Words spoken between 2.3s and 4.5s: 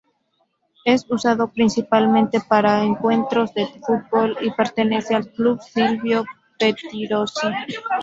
para encuentros de fútbol y